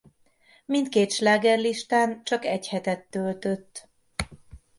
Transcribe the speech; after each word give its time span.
Mindkét 0.65 1.11
slágerlistán 1.11 2.23
csak 2.23 2.45
egy 2.45 2.67
hetet 2.67 3.05
töltött. 3.09 3.89